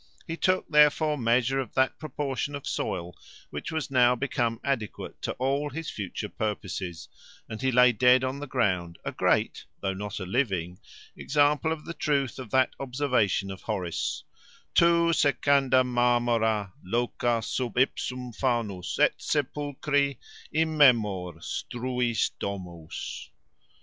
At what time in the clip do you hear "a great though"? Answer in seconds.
9.05-9.93